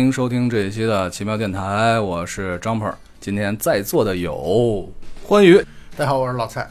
[0.00, 2.90] 好，欢迎收听这一期的奇妙电台，我是张鹏。
[3.20, 4.90] 今天在座的有
[5.22, 5.62] 欢愉，
[5.94, 6.66] 大家好，我是老蔡。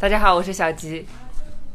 [0.00, 1.06] 大家好，我是小吉。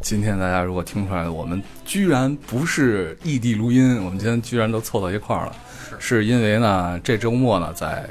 [0.02, 5.56] 今天大家如果听出来，我们居然不是异地录音，我们今天居然都凑到一块儿了，
[5.98, 8.06] 是因为呢，这周末呢，在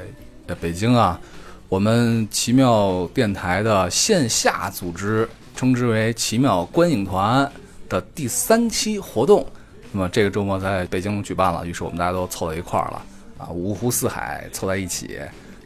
[0.47, 1.21] 在北京啊，
[1.69, 7.47] 我们奇妙电台的线下组织，称之为奇妙观影团
[7.87, 9.45] 的第三期活动。
[9.91, 13.01] 那么这个周末在北京举办了，于是我们大家都凑到一块儿了
[13.37, 15.19] 啊，五湖四海凑在一起。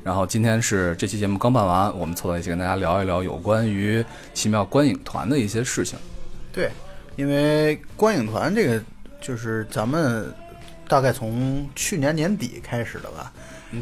[0.03, 4.03] 然后今天是这期节目刚办完，我们凑在一起跟大家聊一聊有关于
[4.33, 5.97] 奇妙观影团的一些事情。
[6.51, 6.71] 对，
[7.17, 8.83] 因为观影团这个
[9.21, 10.33] 就是咱们
[10.87, 13.31] 大概从去年年底开始的吧，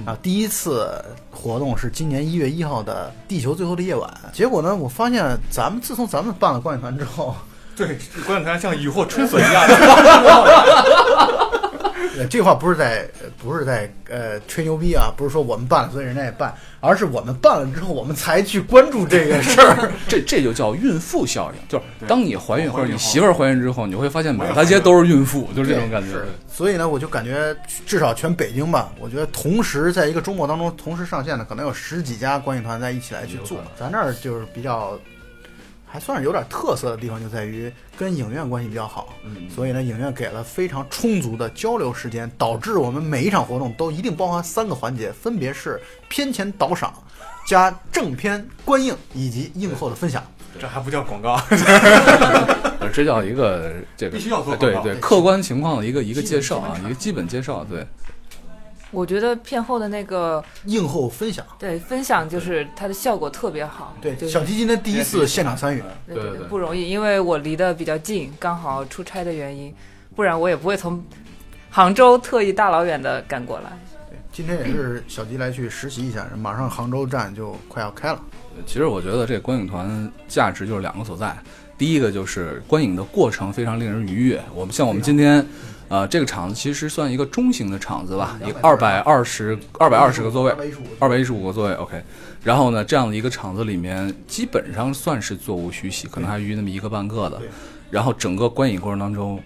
[0.06, 4.13] 啊，第一次活动是今年一月一号的《地球最后的夜晚》。
[4.35, 7.33] 结果呢，我发现咱们自从咱们办了观影团之后，
[7.80, 9.63] 对，观影团像雨后春笋一样。
[12.17, 13.08] 呃，这话不是在
[13.41, 19.89] 不是在呃吹牛逼啊，不是说我们办了所以人家也办，而是我们办了之后我们才去关注这个事儿。
[20.09, 26.17] 这这就叫孕妇效应，就是当你怀孕或者你媳妇儿怀孕之后，你会发现满大街都是孕妇，就是这种感觉。
[26.52, 33.59] 所以呢，我就感觉至少全北京吧，我觉得同时在一个周末当中同时上线的，可能有十几家观影团在一起来去做。
[33.80, 35.00] 咱这儿就是比较。
[35.91, 39.09] 还算是有点特色的地方，就在于跟影院关系比较好，
[39.53, 46.93] 所以呢，影院给了非常充足的交流时间，导致我们每一场活动都一定包含三个环节，分别是片前导赏、
[47.47, 50.23] 加正片观映以及映后的分享。
[50.59, 51.41] 这还不叫广告，
[52.93, 57.85] 这叫一个这个必须要做对对客观情况的一个一个介绍啊，一个基本介绍对。
[58.91, 63.95] 我觉得片后的那个映后分享，对分享就是它的效果特别好。
[64.01, 69.73] 对，小迪今天第一次现场参与，对对对，不容易，因为我离得比较近，刚好出差的原因，
[70.16, 71.03] 不然我也不会从
[71.69, 73.72] 杭州特意大老远的赶过来。
[74.09, 78.19] 对，今天也是小迪来去实习一下，马上杭州站就快要开了。
[78.66, 81.38] 其实我觉得这观影团价值就是两个所在，
[81.78, 84.42] 第一个就是观影的过程非常令人愉悦。
[84.53, 85.46] 我们像我们今天。
[85.90, 90.52] 呃，这个场子其实算一个中型的场子吧，一个二百二十二百二十个座位，
[91.00, 92.00] 二百一十五个座位，OK。
[92.44, 97.41] 然后呢，这样的一个场子里面，基本上算是座无虚席，可能还余那么一个半个的。
[97.90, 99.41] 然后整个观影过程当中。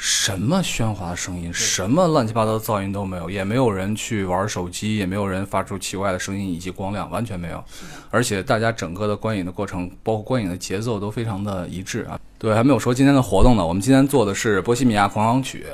[0.00, 7.62] 什么喧哗的声音，什么乱七八糟的噪音都没有，也没有人去玩手机，也没有人发出奇怪的声音以及光亮，完全没有。
[8.08, 12.18] 而且大家整个的观影的过程，包括观影的节奏都非常的一致啊。
[12.38, 13.66] 对，还没有说今天的活动呢。
[13.66, 15.66] 我们今天做的是《波西米亚狂想曲》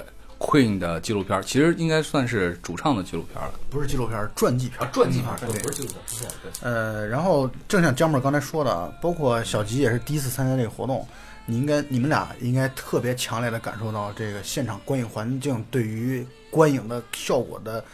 [0.47, 6.27] Queen 的纪录片，其实应该算是主唱的纪录片了，不是纪录片，传记片，传记片，对，不是纪录片，不错。
[6.43, 11.07] 对，呃，然后正像江妹刚才说的，包括小吉也是第一次参加这个活动。
[11.47, 17.85] 你应该，你们俩应该特别强烈的感受到这个现场观影环境对于观影的效果的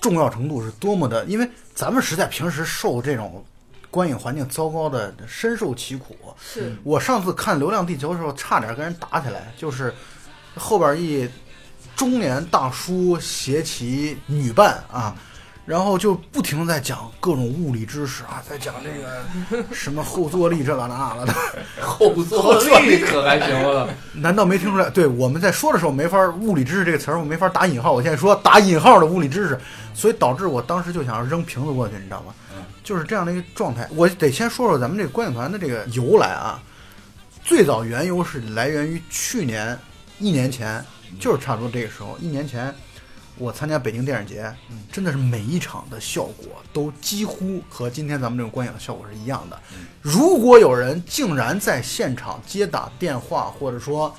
[0.00, 3.44] 重要程度是多么的，因为咱们实在平时受这种
[3.90, 6.16] 观影环境糟糕的深受其苦。
[6.40, 9.94] 是我上次看《流浪地球》的时候，差点跟人打起来，就是
[10.56, 11.28] 后边一
[11.94, 15.16] 中年大叔携其女伴啊。
[15.70, 21.32] 然后就不停在讲各种物理知识啊，在讲这个 什么后坐力这个那了的，
[21.80, 23.88] 后坐力可还行了？
[24.14, 24.90] 难道没听出来？
[24.90, 27.92] 对，我们在说的时候没法物理知识这个词儿，我没法打引号。
[27.92, 29.56] 我现在说打引号的物理知识，
[29.94, 32.34] 所以导致我当时就想要扔瓶子过去，你知道吗？
[32.82, 33.88] 就是这样的一个状态。
[33.94, 36.60] 我得先说说咱们这个观影团的这个由来啊，
[37.44, 39.78] 最早缘由是来源于去年
[40.18, 40.84] 一年前，
[41.20, 42.74] 就是差不多这个时候，一年前。
[43.40, 44.54] 我参加北京电影节，
[44.92, 49.58] 真的是每一场的效果都几乎和今天咱们这种观影的效果是一样的。
[50.02, 54.14] 如果有人竟然在现场接打电话，或者说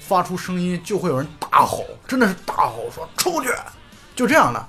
[0.00, 3.50] 发出声音，就会有人大吼，真的是大吼说出去，
[4.16, 4.66] 就这样的。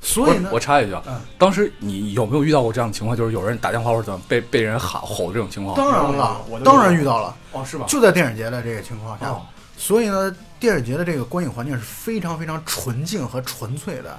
[0.00, 5.76] 所以呢，我插一句啊，当时你有没有遇到过这样的情况，就是有人打电话或者怎么被被人喊吼这种情况？
[5.76, 7.36] 当然了，当然遇到了。
[7.52, 7.84] 哦，是吧？
[7.86, 9.38] 就在电影节的这个情况下，
[9.76, 10.34] 所以呢。
[10.62, 14.16] 电影节的这个观影环境是非常非常纯净和纯粹的，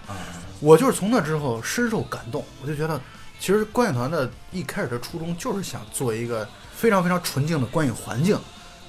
[0.59, 2.99] 我就是从那之后深受感动，我就觉得，
[3.39, 6.45] 其实观影团的一开始的初衷就是想做一个
[6.75, 8.37] 非常非常纯净的观影环境，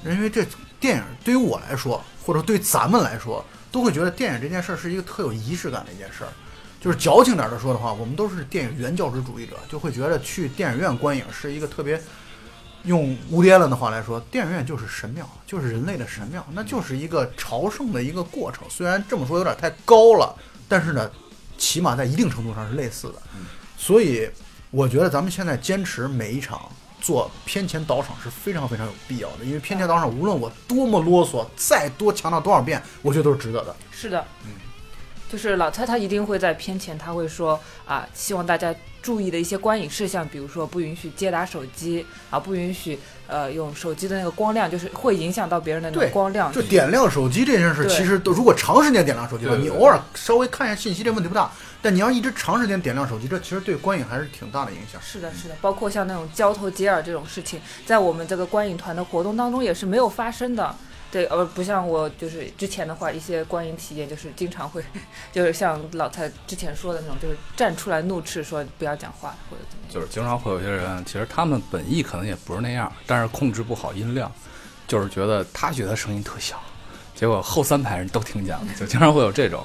[0.04, 0.44] 因为这
[0.80, 6.32] 电影对于我来说，或者对咱们来说，都会觉得电影这件事儿是一个特有仪式感的一件事儿，
[6.80, 12.02] 就是矫情点的说的话，我们都是电影原教旨主义者，就会觉得去电影院观影是一个特别。
[12.84, 18.64] 用吴迪伦的话来说，电影院就是神庙，就是人类的神庙，那就是一个朝圣的一个过程。
[18.68, 20.34] 虽然这么说有点太高了，
[20.68, 21.10] 但是呢，
[21.56, 23.14] 起码在一定程度上是类似的。
[23.76, 24.28] 所以，
[24.70, 26.60] 我觉得咱们现在坚持每一场
[27.00, 33.74] 做偏前导赏是非常非常有必要的，因为偏前导赏无论我多么啰嗦，再多强调多少遍，我觉得都是值得的。
[33.90, 34.52] 是的，嗯，
[35.30, 46.52] 就是老蔡他一定会在片前他会说啊，希望大家注意的一些观影事项，比如说不允许接打手机啊，不允许呃用手机的那个光亮，就是会影响到别人的那对种光亮。
[46.52, 51.50] 就点亮手机这件事，其实都如果长时间点亮手机的你偶尔稍微看一下信息，这问题不大。
[51.82, 54.98] 但你要一直长时间点亮手机，这其实对观影还是挺大的影响。
[55.02, 60.74] 是的，是的，包括像那种交头接耳这种事情，在我们这个观影团的活动当中也是没有发生的。
[61.14, 64.84] 对，呃，不像我就是之前的话，一些观影体验就是经常会，
[65.30, 69.94] 就是像老蔡之前说的那种，就是站出来怒斥说不要讲话或者怎么样。
[69.94, 74.28] 就是经常会有些人，其实他们本意可能也不是那样，但是控制不好音量，
[74.88, 76.60] 就是觉得他觉得声音特小，
[77.14, 79.64] 结果后三排人都听见了，就经常会有这种。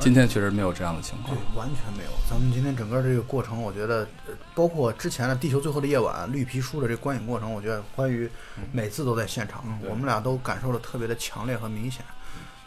[0.00, 2.10] 今天确实没有这样的情况对。，完全没有。
[2.30, 8.28] 咱们今天整个这个过程，我觉得，呃包括之前的《地球最后的夜晚》绿皮书的这个观影过程，我觉得关于
[8.72, 12.04] 每次都在现场，对我们俩都感受的特别的强烈和明显。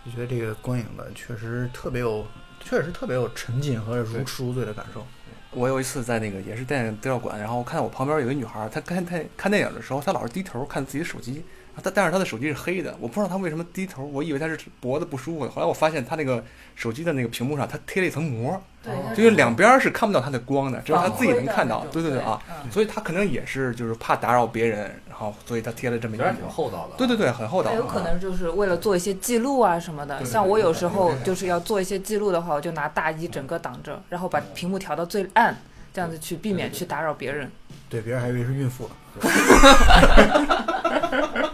[0.05, 2.25] 就觉得这个观影的确实特别有，
[2.59, 5.05] 确实特别有沉浸和如痴如醉的感受。
[5.51, 11.43] 我有一次在那个也是电影资料馆，然后我看到我旁边有一个女孩，她看她看电影的时候，她老是低头看自己的手机，
[11.75, 16.43] 她但是他的手机是黑的，我不知道他为什么低头，我以为他是脖子不舒服，后来我发现他那个
[16.75, 21.85] 手机的那个屏幕上，他贴了一层膜，对就是两边是看不到他的光的，只有他自己能看到。
[21.91, 24.79] 对对对啊，嗯所以他可能也是就是怕打扰别人，
[25.09, 26.49] 然后所以他贴了这么一个膜。
[26.49, 27.71] 厚道的对对对，很厚道。
[27.71, 30.23] 那有可能就是为了做一些记录啊什么的。
[30.25, 35.55] 像我有时候就是要做一些记录的话，我就拿大衣整个挡着，然后把屏幕调到最暗，
[35.93, 37.49] 这样子去避免去打扰别人。
[37.89, 38.91] 对，别人还以为是孕妇呢。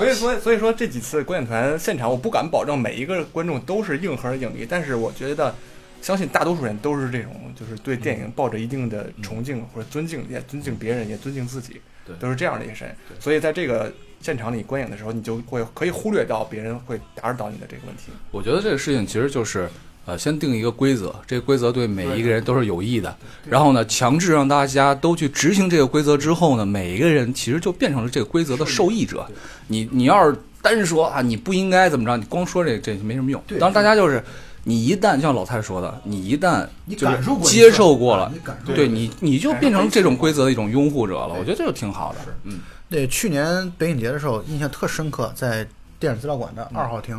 [0.00, 5.54] 所以，说，所以说这几次观影团现场，我不敢保证每一个观众都是硬核影迷，但是我觉得，
[6.00, 11.80] 相信大多数人都是这种，就是对电影抱着一定的崇敬或者尊敬，也尊敬别人，也尊敬自己，
[12.18, 12.96] 都是这样的一些人。
[13.18, 18.12] 所以在这个现场里观影的时候，你就会可以忽略到别人会打扰到你的这个问题。
[18.30, 19.68] 我觉得这个事情其实就是，
[20.10, 23.14] 呃，先定一个规则，这个规则对每一个人都是有益的。
[23.48, 29.24] 然后呢，强制让大家都去执行这个规则之后呢，每一个人其实就变成了这个规则的受益者。
[29.68, 33.40] 你你要是单说啊，你不应该怎么着，你光说这这没什么用。
[33.46, 34.20] 对当然，大家就是
[34.64, 41.34] 你一旦像老蔡说的，你一旦你就是感受过，接受过了啊你感受对你你就变成这种规则的一种拥护者了。
[41.38, 42.18] 我觉得这就挺好的。
[42.42, 42.58] 嗯，
[42.88, 45.64] 对，去年北影节的时候印象特深刻，在
[46.00, 47.16] 电影资料馆的二号厅，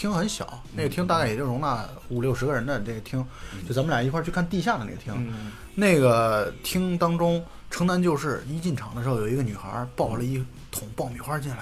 [0.00, 3.22] 厅很小，那个厅大概也就容纳五六十个人的这个厅，
[3.68, 11.58] 就咱们俩一块儿去看地下的那个厅，嗯，那个厅当中，城南旧事一进场的时候，有一个女孩抱了一桶爆米花进来，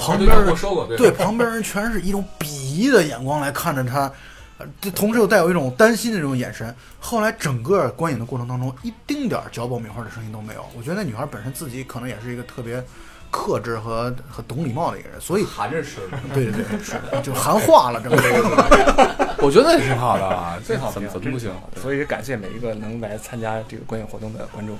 [0.00, 0.56] 旁边人
[0.96, 4.10] 对旁边人全是一种鄙夷的眼光来看着她。
[4.58, 6.74] 呃这同时又带有一种担心的这种眼神。
[6.98, 10.64] 后来整个观影的过程当中，一丁点儿嚼爆米花的声音都没有。
[10.74, 12.82] 我觉得那女孩本身自己可能也是一个特别
[13.30, 16.00] 克制和和懂礼貌的一个人，所以含着吃。
[16.32, 19.36] 对对对，是的，就含化了整个这个。
[19.44, 21.50] 我觉得也挺好的啊，最好怎么怎么不行？
[21.80, 24.76] 所以感谢每一个能来参加这个观影活动的观众。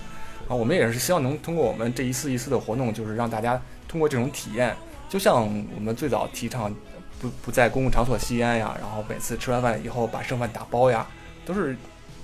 [0.49, 4.77] 啊，我们也是希望能通过我们这一次一次的活动，就是让大家通过这种体验，
[5.09, 5.43] 就像
[5.75, 6.73] 我们最早提倡
[7.21, 11.07] 不不在公共场所吸烟呀，然后每次吃完饭以后把剩饭打包呀，
[11.45, 11.77] 都是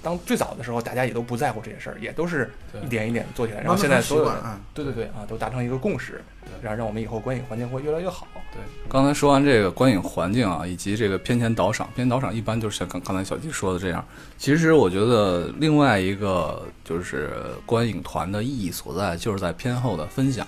[0.02, 2.50] 当最早的时候大家也都不在乎这些事儿，也都是
[2.84, 4.32] 一点一点做起来，然后现在所有
[4.74, 6.20] 对对对啊都达成一个共识，
[6.60, 8.26] 然后让我们以后观影环境会越来越好。
[8.52, 14.04] 对，刚才说完这个观影环境啊，以及这个偏前导赏，偏前导赏一般就是像刚刚才小吉说的这样。
[14.36, 17.30] 其实我觉得另外一个就是
[17.64, 20.46] 观影团的意义所在，就是在片后的分享。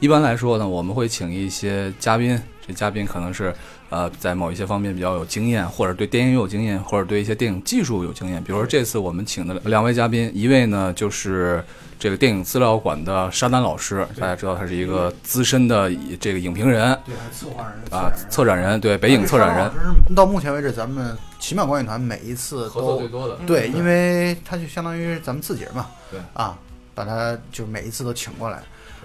[0.00, 3.54] 一般来说呢，我们会请一些嘉宾，这嘉宾可能是
[3.94, 8.42] 呃在某一些方面比较有经验，或者对电影有经验，或者对一些电影技术有经验。
[8.42, 11.64] 比如说这次我们请的两位嘉宾，一位呢就是
[11.96, 16.98] 这个电影资料馆的沙丹老师，大家知道他是一个资深的这个影评人。
[17.06, 19.70] 对，策划人啊，策展人对北影策展人
[20.16, 23.36] 到目前为止，咱们奇妙观影团每一次都多的。
[23.46, 26.58] 对，因为他就相当于咱们自己人嘛，对啊，
[26.96, 28.60] 把他就每一次都请过来。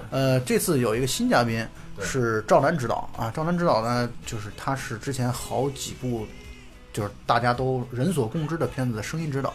[0.10, 1.65] 呃，这次有一个新嘉宾
[2.01, 6.25] 是赵楠指导啊，赵楠指导呢，就是他是之前好几部
[6.91, 9.53] 就是大家都人所共知的片子的声音指导，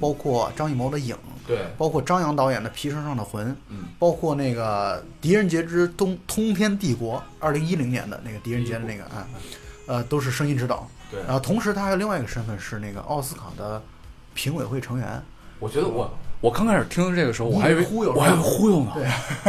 [0.00, 1.14] 包括张艺谋的《影》，
[1.46, 9.26] 对，包括张扬导演的《皮绳上的魂》，嗯，包括那个《狄仁杰之东通天帝国》，二零一零年的那个狄仁杰的那个啊，
[9.86, 10.88] 呃，都是声音指导。
[11.08, 13.80] 对然后同时他还有另外一个身份是那个奥斯卡的
[14.34, 15.22] 评委会成员。
[15.60, 18.92] 我觉得我我刚开始听这个时候，我还以为忽悠我还以为忽悠呢，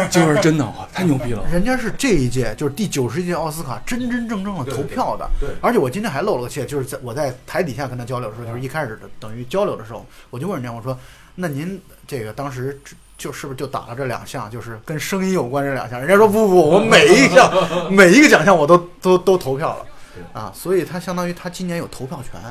[0.10, 1.44] 结果 是真的，哇，太牛逼了。
[1.51, 10.98] 人家是这一届就是第九十届奥斯卡真真正正的投票的，对对对而且我今天还漏了个怯，就是在我在台底下跟他交流的时候，就是一开始的等于交流的时候，我就问人家我说，
[11.36, 12.79] 那您这个当时
[13.17, 16.00] 就是不是就打了这两项，就是跟声音有关这两项？
[16.00, 17.51] 人家说不不不，我每一项
[17.91, 19.86] 每一个奖项我都都都投票了
[20.34, 22.41] 啊，所以他相当于他今年有投票权。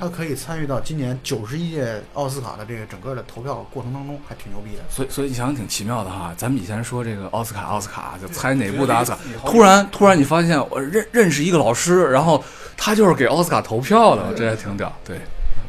[0.00, 4.82] 他可以参与到今年九十一届奥斯卡的这个整个的投票过程当中，还挺牛逼的。
[4.88, 6.32] 所以，所以你想想挺奇妙的哈。
[6.36, 12.42] 咱们以前说这个奥斯卡，奥斯卡就猜哪部的奥斯卡，突然突然你发现我认认识一个老师，然后
[12.76, 14.92] 他就是给奥斯卡投票的，这还挺屌。
[15.04, 15.20] 对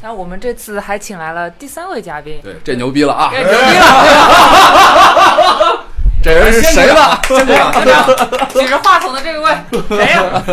[0.01, 3.31] 那我们这次还请来了第三位嘉宾，对，这牛逼了啊！
[3.31, 5.85] 这，牛逼了！
[6.21, 7.17] 这人是谁呢？
[7.23, 8.05] 先这样，先这样，
[8.49, 9.55] 举着话筒的这位
[9.87, 10.43] 谁呀？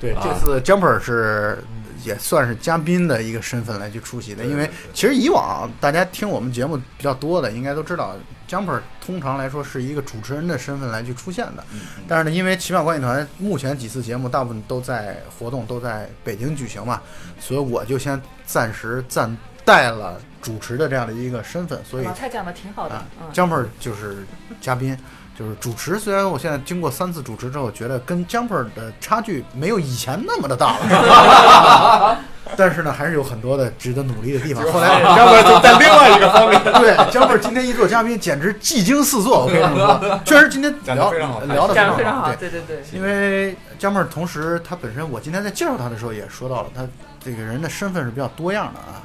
[0.00, 1.62] 对，这次 Jumper 是
[2.04, 8.14] 也算是嘉宾的一个身份来去出席的，因为其实以往大家听我们节目比较多的，应该都知道
[8.48, 11.64] Jumper 通常来说是一个主持人的身份来去出现的。
[12.06, 17.00] 但是呢，因为奇妙观影团目前几次节目大部分都在活动都在北京举行嘛，
[17.40, 23.00] 所以我就先暂时暂代了主持的这样的一个身份，所以老蔡讲的挺好的
[23.32, 24.26] ，，Jumper 就是
[24.60, 24.98] 嘉宾，
[25.38, 25.98] 就是主持。
[25.98, 32.18] 虽然我现在经过三次主持之后，觉得跟 Jumper 的差距没有以前那么的大了，
[32.56, 34.62] 但是呢，还是有很多的值得努力的地方。
[34.70, 36.62] 后来要不然就在另外一个方面。
[36.80, 39.44] 对 Jumper 今天一做嘉宾，简直技惊四座。
[39.44, 42.36] 我可以这么说，确实今天聊非常好聊的讲的非常好，对。
[42.36, 46.86] 对对对，因为 Jumper 同时他本身，我今天在介绍他的时候也说到了，他
[47.24, 49.02] 这个人的身份是比较多样的啊。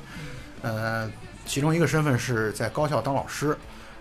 [0.63, 1.09] 呃，
[1.45, 3.55] 其中一个身份是在高校当老师，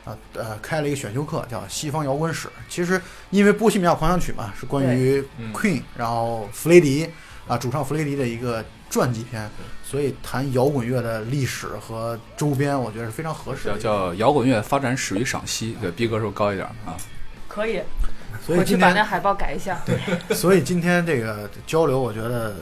[0.06, 2.48] 啊呃开了一个选修课叫西方摇滚史。
[2.70, 2.98] 其实
[3.28, 7.06] 因为《波西米亚狂想曲》嘛，是关于嗯 Queen，然后弗雷迪
[7.46, 9.50] 啊主唱弗雷迪的一个传记片，
[9.84, 13.78] 所以谈摇滚乐的历史和周边，我觉得是非常合适叫的。
[13.80, 16.96] 叫摇滚乐发展史与赏析，对，逼格是不是高一点啊。
[17.48, 17.80] 可以，
[18.44, 19.80] 所以今天把那海报改一下。
[19.84, 19.98] 对
[20.34, 22.54] 所以今天这个交流，我觉得，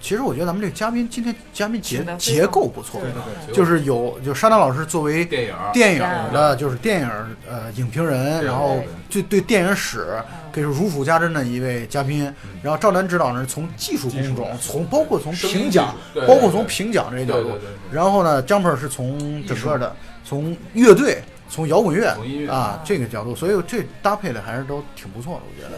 [0.00, 6.00] 其实我觉得咱们这个嘉宾今天嘉宾结结构不错，对对就是有就沙丹老师作为电影电影
[6.32, 7.08] 的，就是电影
[7.48, 10.06] 呃影评人，然后就对电影史
[10.52, 12.24] 可以说如数家珍的一位嘉宾。
[12.62, 15.94] 然后赵楠指导呢，从技术工种，从包括从评奖
[16.26, 17.68] 包括从评奖这个角度对对对。
[17.68, 17.96] 对。
[17.96, 21.22] 然后呢，Jumper 是从整个的从乐队。
[21.52, 22.48] 从摇滚乐乐。
[22.48, 25.76] 啊这个角度，所以这搭配的还是都挺不错的，我觉得。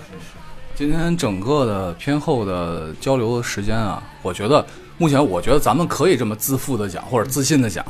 [0.75, 4.65] 今天整个的偏后的交流的时间啊，我觉得
[4.97, 7.85] 目前我觉得咱们可以这么自负的讲，或者自信的讲，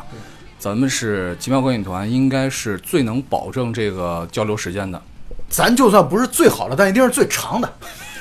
[0.58, 5.00] 咱们是奇妙观影团，应该是最能保证这个交流时间的。
[5.48, 7.72] 咱就算不是最好的，但一定是最长的。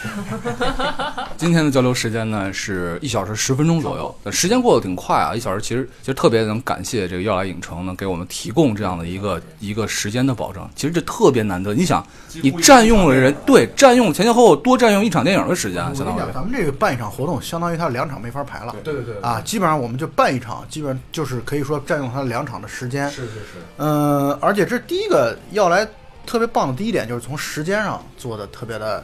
[1.37, 11.73] 今天的交流时间呢是一小时十分钟左右，呃时间过得挺快啊，一小时其实其实特别能感谢这个耀来影城能给我们提供这样的一个一个时间的保证，其实这特别难得。
[11.73, 12.05] 你想，
[12.41, 18.75] 你占用了人对占用前前后后多占用一场电影的时间，相当于我跟你讲，咱们这个办一场活动，相当于他两场没法排了。
[18.83, 23.09] 对对对啊，基本上我们就办一场，基本上就是可以说占用他两场的时间。
[23.09, 25.87] 是是是，嗯，而且这第一个要来
[26.25, 29.03] 特别棒的第一点，就是从时间上做的特别的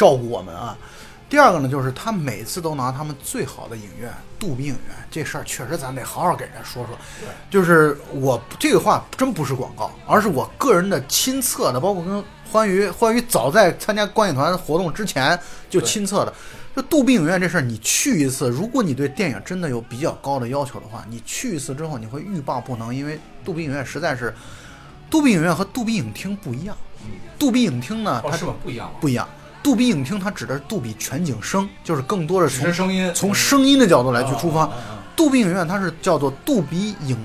[0.00, 0.74] 照顾我们啊。
[1.28, 6.96] 第二个呢，就是他每次都拿他们最好的影院杜比影院，这事儿确实咱得好好给人家说说。
[7.50, 15.38] 就是我这个话真不是广告，而是我个人的亲测的，包括跟欢愉欢愉早在参加观影团活动之前
[15.68, 16.32] 就亲测的。
[16.74, 24.34] 就杜比影院这事儿，你去一次，如果你对电影真的有比较高的要求的话，你去一次之后你会欲罢不能，因为杜比影院实在是，
[25.08, 26.76] 杜比影院和杜比影厅不一样。
[27.38, 28.44] 杜比影厅呢，它哦是？
[28.64, 28.90] 不一样？
[29.00, 29.28] 不一样。
[29.62, 34.62] 杜比影厅它指的是杜比全景声，就是更多的是从声音，从声音的角度来去出发。
[34.62, 37.16] 啊啊啊杜比影院它是叫做杜比影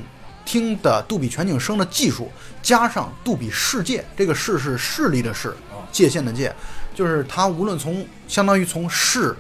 [0.44, 2.30] 厅的杜比全景声的技术，
[2.62, 5.56] 加上杜比世界，这个视是视力的视，
[5.94, 6.54] 界限的界，
[6.94, 9.34] 就是它无论从相当于从视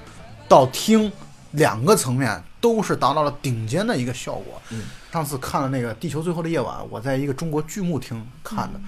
[0.47, 1.11] 到听
[1.51, 4.61] 两个层面都是达到了顶尖的一个效果。
[5.11, 8.79] 上次看了那个《地球最后的夜晚》，我在一个中国剧目厅看的。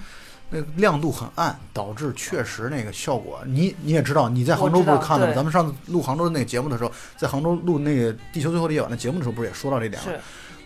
[0.50, 5.32] 那个亮度很暗，导致确实那个效果，你你也知道，你在杭州不是看的吗？
[5.34, 10.12] 咱们上次录杭州的那个节目的时候，在杭州录那个《地球最后的夜晚》的节目的时候，不是也说到这点了？
[10.12, 10.20] 是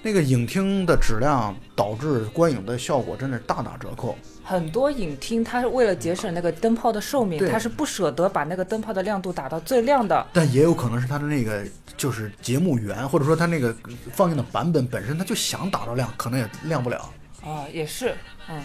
[0.04, 4.18] 那个影厅的质量导致观影的效果真的是大打折扣。
[4.42, 10.26] 很多影厅，它是为了节省那个灯泡的寿命，对它是不舍得把那个灯泡的亮度打到最亮的。
[10.32, 11.64] 但也有可能是它的那个
[11.96, 13.72] 就是节目源，或者说它那个
[14.12, 17.08] 放映的版本本身，它就想打到亮，可能也亮不了。
[17.40, 18.16] 啊，也是，
[18.48, 18.60] 嗯，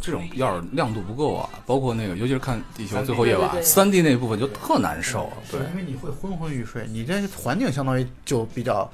[0.00, 5.32] 这种要是亮度不够啊，包括那个，尤其是看《地球最后夜晚三 D 那部分就特难受。
[5.50, 8.90] 对，因为你会昏昏欲睡，你这环境相当于就比较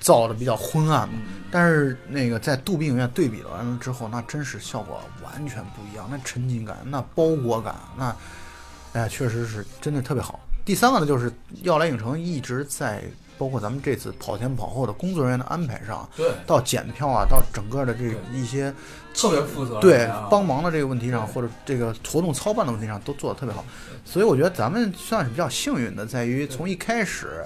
[0.00, 1.14] 造的比较昏暗嘛。
[1.50, 8.14] 但是那个在杜比影院对比完了之后，那真是效果完全不一样，那沉浸感、那包裹感，那
[8.92, 10.40] 哎呀，确实是真的特别好。
[10.64, 13.02] 第三个呢，就是耀来影城一直在
[13.38, 18.74] 包括咱们这次跑前跑后的工作人员的安排上，对，到检票啊，到整个的这一些
[19.14, 23.64] 特别负责任对啊帮忙的这个问题上，或者这个活动操办的问题上，都做得特别好。
[24.04, 27.44] 所以我觉得咱们算是比较幸运的，在于从一开始，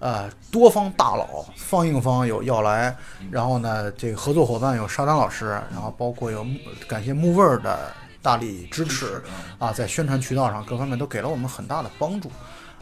[0.00, 2.96] 呃多方大佬，放映方有要来，
[3.30, 6.44] 然后呢这个合作伙伴有沙丹老师，然后包括有
[6.88, 9.22] 感谢木味儿的大力支持
[9.58, 12.30] 啊，在宣传渠道上各方面都给了我们很大的帮助。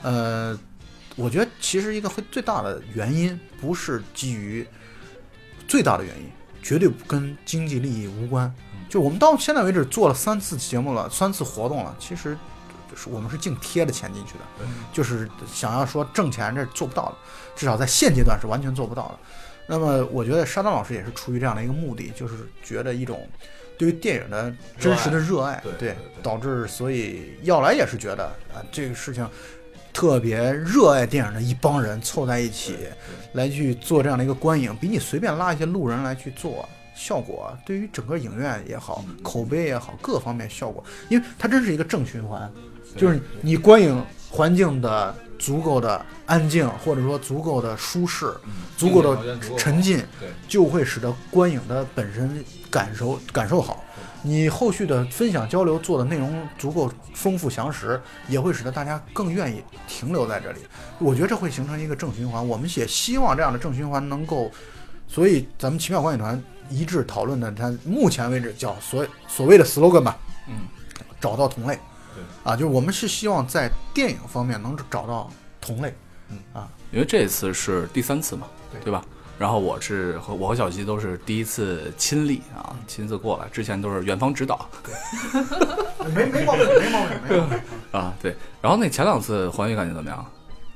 [0.00, 0.56] 呃，
[1.18, 4.64] 我觉得其实一个最大的原因不是基于
[5.66, 6.30] 最大的原因，
[6.62, 8.50] 绝对跟经济利益无关。
[8.88, 12.38] 就我们到现在为止做了三次节目了，三次活动了，其实
[12.94, 17.16] 是我们是净贴着钱进去的，就是想要说挣钱这做不到的，
[17.56, 19.18] 至少在现阶段是完全做不到的。
[19.66, 23.28] 那么我觉得沙丹老师也是出于这样的一个目的，就是觉得一种
[23.76, 29.28] 对于电影的真实的热爱，对对对对导致所以要来也是觉得啊这个事情
[29.98, 32.76] 特别热爱电影的一帮人凑在一起
[33.32, 36.68] 来去做这样的一个观影，比你随便拉一些路人来去做。
[36.94, 42.48] 效果对于整个影院也好，口碑也好，各方面效果，因为它真是一个正循环，
[42.96, 44.00] 就是你观影
[44.30, 48.34] 环境的足够的安静，或者说足够的舒适，
[48.76, 50.04] 足够的沉浸，
[50.48, 53.84] 就会使得观影的本身感受感受好。
[54.22, 60.58] 你后续的分享交流做的内容足够丰富详实，也会使得大家更愿意停留在这里。
[60.98, 62.46] 我觉得这会形成一个正循环。
[62.46, 64.50] 我们也希望这样的正循环能够，
[65.06, 70.18] 所以咱们奇妙观影团一致讨论的，它目前为止叫所所谓的 slogan 吧，
[70.48, 70.66] 嗯，
[71.20, 71.78] 找到同类。
[72.18, 75.94] 对啊，就是我们是希望在电影方面能找到同类。
[76.30, 79.04] 嗯啊因为这次是第三次嘛，对对吧？
[79.38, 84.68] 然后我是和我和小吉都是第一次亲历啊，亲自过来，之前都是远方指导
[86.14, 87.58] 没没毛病，没毛病，没毛病。
[87.92, 88.34] 啊，对。
[88.60, 90.24] 然后那前两次还原感觉怎么样？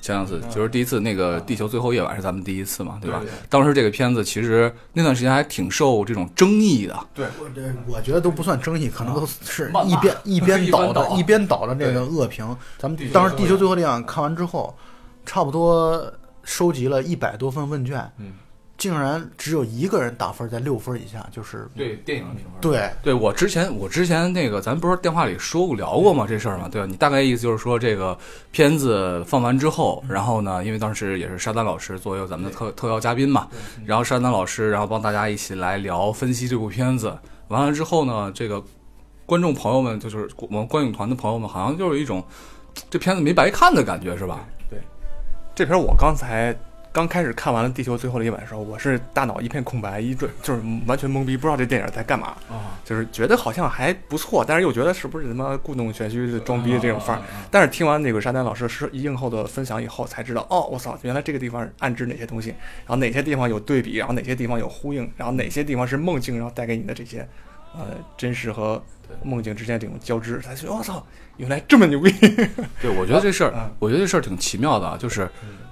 [0.02, 3.20] 前两次就是第一次那个《地球最后夜晚》是咱们第一次嘛，对吧？
[3.20, 3.32] 对对。
[3.48, 12.44] 当时这个片子其实那段时间还挺受这种争议的，对，我这我觉得都不算争议，可能都是一边一边 倒一边倒的，一边倒的那个恶评。
[12.78, 14.76] 咱们当时《地球最后的夜晚》看完之后，
[15.24, 16.12] 差不多
[16.42, 18.32] 收集了一百多份问卷，嗯，
[18.82, 22.60] 竟然只有一个人打分在六分以下，就是对电影的评分。
[22.60, 26.26] 对对我之前我之前那个咱不是电话里说过聊过吗？
[26.28, 26.86] 这事儿嘛，对吧？
[26.88, 28.18] 你大概意思就是说，这个
[28.50, 33.46] 片子放完之后，然后呢，因为当时也是沙丹老师作为咱们的特特邀嘉宾嘛，
[33.86, 37.16] 然后沙丹老师然后帮大家一起来聊分析这部片子。
[37.46, 38.60] 完了之后呢，这个
[39.24, 42.20] 观众朋友们就是我们观影团的朋友们，好像就是一种
[42.90, 44.40] 这片子没白看的感觉，是吧？
[44.68, 44.80] 对
[45.54, 46.52] 这片儿我刚才
[46.92, 57.22] 刚开始看完了《地球最后的夜晚》的时候，我是大脑一片空白，一转就是完全懵逼，不知道这电影在干嘛，啊，就是觉得好像还不错，但是又觉得是不是他妈故弄玄虚、装逼的这种范儿。
[57.50, 67.26] 但是听完那个沙丹老师是映后的分享以后，才知道哦，我操，原来这个地方暗指哪些东西，然后哪些地方有对比，然后哪些地方有呼应，然后哪些地方是梦境，然后带给你的这些
[67.74, 67.86] 呃
[68.18, 68.82] 真实和
[69.22, 71.02] 梦境之间这种交织，才觉得我操，
[71.38, 72.10] 原来这么牛逼。
[72.82, 75.26] 对，我觉得这事儿啊，我觉得这事儿挺奇妙的啊，就是，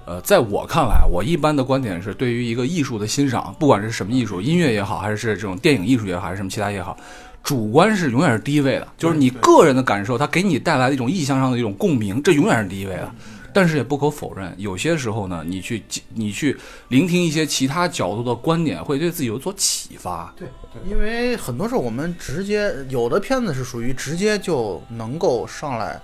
[0.05, 6.97] 呃，在我看来，我一般的观点是，对于一个艺术的欣赏，不管是什么艺术，音乐也好，还是这种电影艺术也好，还是什么其他也好，
[7.43, 13.11] 主观是永远是第一位的，就是你个人的感受，它给你带来的一种意象上的一种共鸣，这永远是第一位的。
[13.53, 15.83] 但是也不可否认，有些时候呢，你去
[16.13, 20.33] 你去聆听一些其他角度的观点，会对自己有所启发。
[20.37, 20.47] 对，
[20.89, 25.99] 因为很多时候我们直接有的片子是属于直接就能够上来，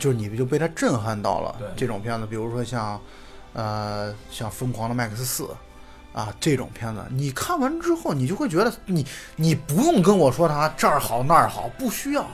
[0.00, 3.00] 就是你就被它震撼到了对这种片子，比如说像
[3.52, 5.44] 呃像《疯狂的麦克斯四》
[6.12, 12.26] 啊这种片子，你看完之后，你就会觉得你你不用跟我说它这儿好那儿好，不需要。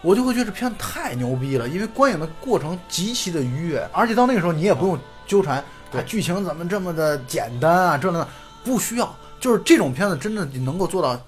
[0.00, 8.24] 我就会觉得这片子太牛逼了，因为观影的过程极其的愉悦，而且到那个时候你也不用纠缠，对啊，剧情怎么这么的简单啊，这那
[8.62, 11.20] 不需要，就是这种片子真的能够做到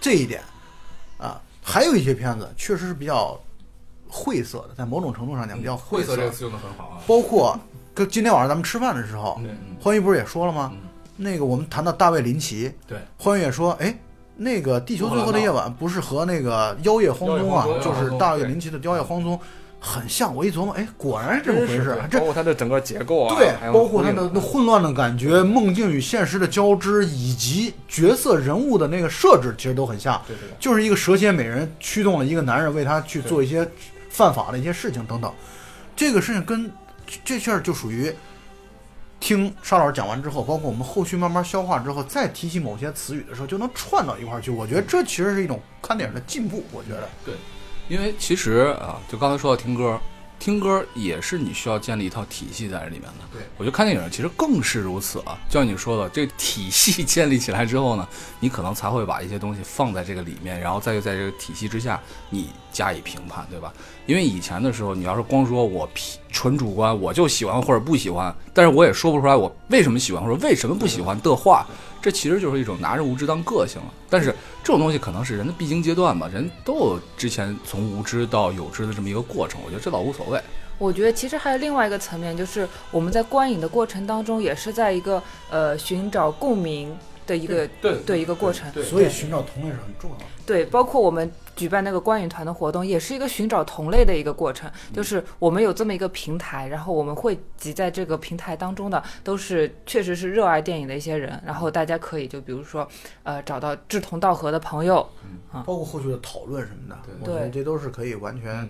[0.00, 0.42] 这一点
[1.18, 1.40] 啊。
[1.62, 3.40] 还有一些片子确实是比较
[4.08, 6.98] 晦涩的，在某种程度上讲比较晦涩这个，词用的很好啊。
[7.06, 7.56] 包括
[7.96, 9.48] 跟今天晚上咱们吃饭的时候，嗯
[9.80, 10.70] 欢愉不是也说了吗？
[10.74, 10.80] 嗯
[11.18, 13.98] 那个我们谈到大卫林奇，对，欢愉也说，哎，
[14.36, 19.34] 那个《地球最后的夜晚》不是和那个《妖夜荒踪》啊就是大卫林奇的《妖夜荒踪》
[19.80, 20.36] 很像。
[20.36, 30.20] 我一琢磨，哎，果然是这么回事，还真包括它的整个结构啊，对包括它的那混乱的感觉、梦境与现实的交织，以及角色人物的那个设置，其实都很像。
[30.26, 33.66] 对对对，就是一个蛇蝎美人驱动了一个男人为他去做一些
[34.10, 35.32] 犯法的一些事情等等。
[35.96, 36.70] 这个事情跟
[37.24, 38.12] 这事儿就属于
[39.18, 44.50] 听沙老师讲完之后，包括我们后续慢慢消化之后，再提起某些词语的时候，就能串到一块儿去。
[44.50, 46.62] 我觉得这其实是一种看电影的进步。
[46.70, 47.34] 我觉得对，
[47.88, 49.98] 因为其实啊，就刚才说到听歌，
[50.38, 53.24] 听歌也是你需要建立一套体系在这里面的。
[53.32, 55.38] 对，我觉得看电影其实更是如此啊。
[55.48, 58.06] 就像你说的，这体系建立起来之后呢，
[58.38, 63.72] 你可能才会把一些东西放在这个里面，然后再在这个体系之下你加以评判，对吧？
[64.04, 71.66] 因为以前的时候，你要是光说我皮纯主观，我就喜欢或者不喜欢，但是我也说不出来我为什么喜欢或者为什么不喜欢的话，
[72.02, 73.92] 这其实就是一种拿着无知当个性了。
[74.10, 80.40] 但是这种东西可能是人的必经阶段吧，人都有之前从无知到有知的这么一个过程，我觉得这倒无所谓。
[80.78, 86.94] 我觉得其实还有另外一个层面，就是我们在观影的过程当中，也是在一个呃寻找共鸣
[87.26, 88.70] 的一个对对一个过程。
[88.82, 90.24] 所以寻找同类是很重要的。
[90.44, 94.70] 对，包括我们举办那个观影团的活动，也是一个寻找同类的一个过程。
[94.92, 101.42] 就是我们有这么一个平台，然后我们汇集在这个平台当中的，都是确实是热爱电影的一些人。
[101.44, 102.86] 然后大家可以就比如说，
[103.22, 105.08] 呃，找到志同道合的朋友。
[105.64, 108.68] 包括后续的讨论什么的，我觉得对这都是可以完全。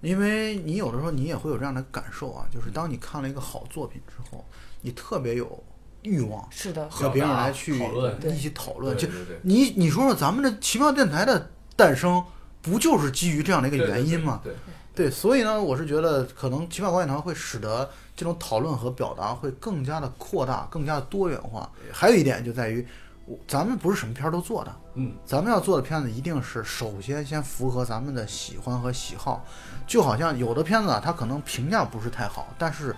[0.00, 4.44] 因为你有的时候你也会有这样的感受啊，就是当你看了一个好作品之后，
[4.82, 5.64] 你特别有
[6.02, 8.96] 欲望是的，和别人来去讨论一起讨论。
[8.96, 9.08] 就
[9.42, 12.22] 你你说说咱们这奇妙电台的诞生，
[12.60, 14.40] 不就是基于这样的一个原因吗？
[14.42, 14.52] 对，
[14.92, 21.70] 对，所以呢，我是觉得可能奇妙观影团会使得这种讨论和表达会更加的扩大，更加的多元化。
[21.92, 22.84] 还有一点就在于，
[23.26, 29.46] 我咱们不是什么片儿都做的，嗯，咱们要做的片子一定是首先先符合咱们的喜欢和喜好，
[29.86, 32.92] 就好像有的片子啊，它可能评价不是太好，但是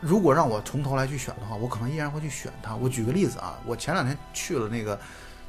[0.00, 2.74] 如果让我从头来去选的话，我可能依然会去选它。
[2.74, 4.98] 我举个例子啊，我前两天去了那个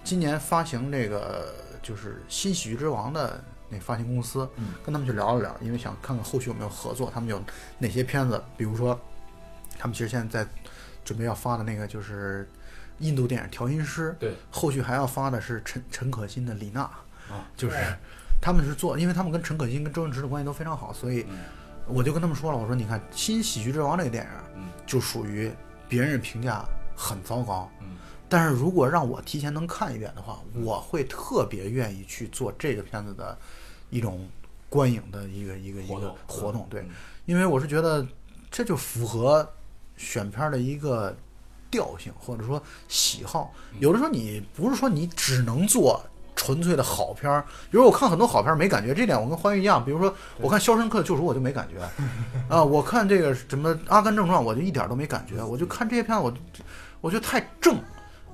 [0.03, 1.53] 今年发行这个
[1.87, 4.73] 就是《新喜剧之王》的那发行公司，嗯。
[4.83, 7.41] 跟他们去聊了聊，因为想看看后续有没有合作，他们有
[7.77, 8.99] 哪些片子，比如说
[9.79, 10.49] 他们其实现在在
[11.05, 12.49] 准备要发的那个就是
[12.99, 16.81] 印度电影《调音师》，对，后续还要发的是陈陈可辛的《李娜》，
[17.33, 17.77] 啊，就是
[18.41, 21.39] 他们是做，因为他们跟陈可辛跟周星驰的关系都非常好，所以嗯。
[21.89, 24.67] 我就跟他们说了，我说你看《新喜剧之王》这个电影，嗯。
[24.85, 25.49] 就属于
[25.87, 26.65] 别人评价
[26.97, 27.95] 很糟糕，嗯
[28.29, 33.37] 但是如果让我提前能看一遍的话，我会特别愿意去做这个片子的
[33.89, 34.27] 一种
[34.69, 36.89] 观影的一个一个一个活动对嗯，
[37.25, 38.05] 因为我是觉得
[38.51, 39.47] 这就符合
[39.95, 41.15] 选片的一个
[41.71, 43.53] 调性或者说喜好。
[43.79, 46.01] 有的时候你不是说你只能做
[46.35, 49.83] 纯粹的好片儿，比如我看很多好片儿没感觉，这点我跟欢愉一样。
[49.83, 51.81] 比如说我看《肖申克的救赎》我就没感觉，
[52.53, 56.37] 啊，我看这个什么《阿甘正传》我就一点儿都没感觉，我就看这些片子我就
[56.99, 57.79] 我觉得太正。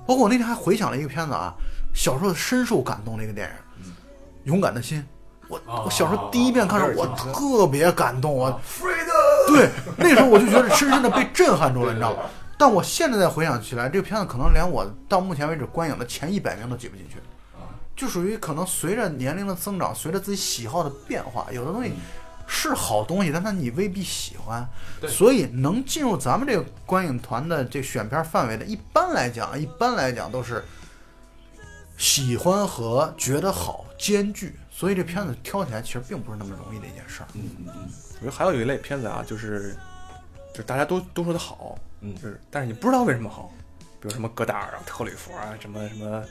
[0.06, 1.54] 包括我那天还回想了一个片子啊，
[1.94, 3.84] 小时候深受感动的一个电影，
[4.44, 5.00] 《勇敢的心》。
[5.48, 8.60] 我我小时候第一遍看的时候，我特别感动，我
[9.46, 12.22] 对那时候我就觉得深深的被震撼住了，你知道吗？
[12.56, 17.16] 但我现在再回想起来，这个片子可能连我到目前为止观影的前一百名都挤不进去，
[17.94, 21.92] 就属于可能随着年龄的增长，随着自己喜好的变化，有的东西
[22.46, 24.66] 是好东西，但它你未必喜欢。
[25.00, 30.64] 对所以能进入咱们这个观影团的这选片范围的，一般来讲，一般来讲都是
[31.96, 34.56] 喜欢和觉得好兼具。
[34.70, 37.28] 所以这片子挑起来其实并不是那么容易的一件事儿。
[37.34, 39.76] 嗯嗯嗯我觉得还有一类片子啊，就是
[40.52, 43.52] 就是大家都都说它好，嗯就是但是你不知道为什么好，
[44.00, 46.24] 比如什么戈达尔啊、特里弗啊，什么什么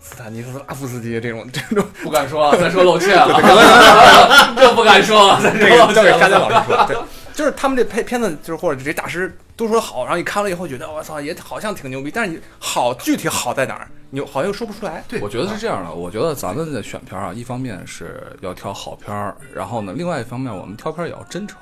[0.00, 6.84] 斯坦尼斯拉夫斯基这种这种，不敢说，再说露怯了，这不敢说，再这说个交给沙江老师说。
[6.86, 6.96] 对，
[7.34, 15.02] 就是他们这片片子，就是或者这大师都说好，然后你看了以后觉得我操，也好像挺牛逼，但是你好具体好在哪儿，你好像又说不出来。
[15.08, 21.58] 对我觉得是这样的，我觉得咱们的选片啊，一方面是要挑好片儿，然后呢，另外一方面我们挑片儿也要真诚，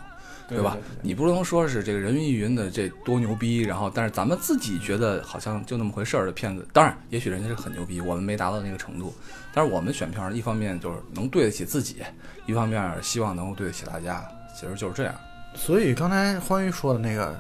[0.55, 0.77] 对吧？
[1.03, 9.13] 你不能说是这个人云亦云的这多牛逼，然后但是咱们自己觉得好像就那么回事儿的片子，当然也许人家是很牛逼，我们没达到那个程度，
[9.53, 11.97] 但是我们选片儿一方面就是能对得起自己，
[12.47, 14.27] 一方面希望能够对得起大家，
[14.59, 15.15] 其实就是这样。
[15.55, 17.39] 所以刚才欢愉说的那个，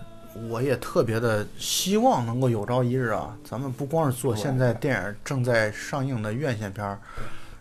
[0.49, 6.99] 我也特别的希望能够有朝一日啊，咱们不光是做现在电影正在上映的院线片儿，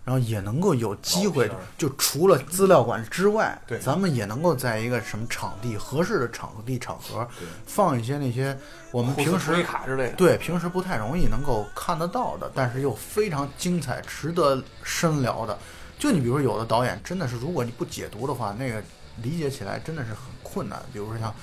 [0.05, 8.57] 然后也能够有机会就除了资料馆之外，对咱们也能够在一个什么场地合适的场地场合对，放一些那些
[8.91, 15.57] 我们平时卡之类的，对平时不太容易能够看得到的，但是又非常精彩、值得深聊的。
[15.97, 18.83] 就你比如说，有的导演真的是，如果你不解读的话，那个
[19.21, 20.83] 理解起来真的是很困难。
[20.91, 21.33] 比如说像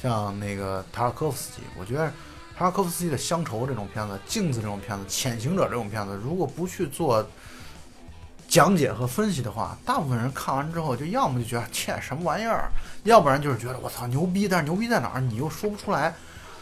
[0.00, 2.10] 像那个塔尔科夫斯基，我觉得
[2.56, 7.22] 塔尔科夫斯基的《乡愁》这种片子，《镜子》这种片子，《潜行者》这种片子，如果不去做
[8.48, 12.70] 讲解和分析的话，大部分人看完之后，就要么就觉得切什么玩意儿，
[13.04, 16.14] 要不然就是觉得我操牛逼，但是牛逼在哪儿你又说不出来。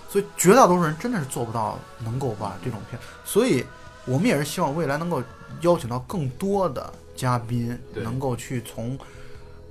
[0.08, 3.64] 所以绝大多数人真的是做不到能够把这种片，所以
[4.04, 5.20] 我们也是希望未来能够
[5.62, 8.96] 邀请到更多的嘉宾，能够去从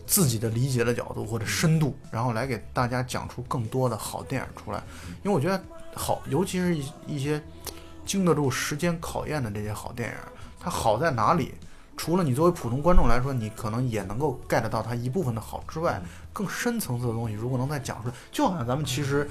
[0.06, 4.84] 自己的理解的角度或者深度，然后来给大家讲出更多的好电影出来。
[5.24, 5.64] 因为我觉得
[5.96, 7.42] 好，尤其是一一些
[8.06, 10.16] 经得住时间考验的这些好电影，
[10.60, 11.54] 它好在哪里？
[11.96, 16.02] 除了你作为普通观众来说，你可能也能够 get 到它一部分的好之外，
[16.32, 19.26] 更深层次的东西，如果能再讲出来，就好像咱们其实《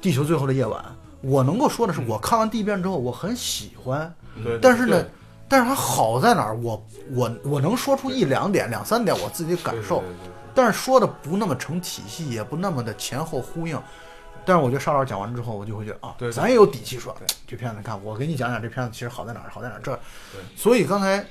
[0.00, 0.82] 地球最后的夜晚》，
[1.22, 5.04] 我能够说的是，我看完第一遍之后，我很喜欢，对但是呢，
[5.48, 6.56] 但是它好在哪儿？
[6.56, 10.02] 我我我能说出一两点、两三点我自己的感受，
[10.54, 13.80] 但是说的不那么成体系，也不那么的前后呼应。
[14.44, 19.80] 但是我觉得邵老师讲完之后，我就会觉得啊，对对咱也有底气说，这片子看我给你讲讲这片子其实好在哪儿，好在哪儿。
[19.80, 19.96] 这，
[20.56, 21.24] 所以刚才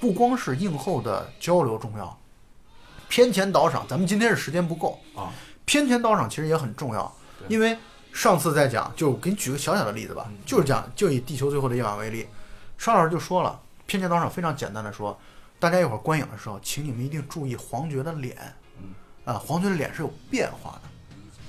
[0.00, 2.18] 不光是映后的交流重要，
[3.08, 5.32] 偏前导赏，咱们今天是时间不够啊，
[5.64, 7.12] 偏前导赏其实也很重要，
[7.48, 7.76] 因为
[8.12, 12.28] 上次在讲，就给你举个小小的例子吧，嗯就是讲就以《地球最后的夜晚》为例，
[12.76, 15.18] 邵老师就说了，偏前导赏非常简单的说，
[15.58, 18.36] 大家一会儿观影的时候，请你们一定注意黄觉的脸，
[18.78, 20.82] 嗯啊，黄觉的脸是有变化的。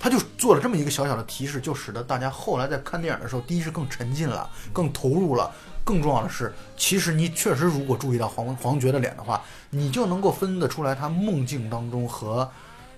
[0.01, 5.53] 他就做了这么一个小小的提示，就使得大家后来在看电影的时候，第一是更沉浸了，更投入了。
[5.83, 12.49] 更重要的是，其实你确实如果注意到黄黄觉的脸的话，你就能够分得出来他梦境当中和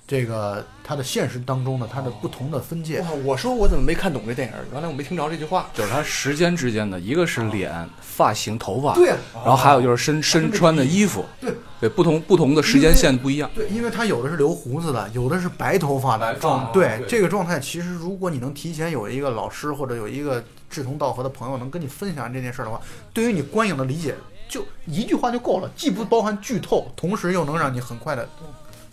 [0.08, 3.00] 这个他的现实当中的他的不同的分界。
[3.00, 4.54] 哇，我说我怎么没看懂这电影？
[4.74, 5.70] 原来我没听着这句话。
[5.74, 13.50] 就是他时间之间的，一个是脸、发型、头发，对，然后还有就是身身穿的衣服，对对，不同不同的时间线不一样。
[13.56, 16.36] 对，因为他有的是留胡子的，有的是白头发的
[16.72, 22.80] 对对这个状态，其实如果你能提前有一个老师或者有一个志同道合的朋友能跟你分享这件事儿的话，
[23.12, 24.15] 对于你观影的理解，
[24.48, 28.30] 就一句话就够了，既不包含剧透，同时又能让你很快的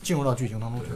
[0.03, 0.87] 进入到剧情当中去。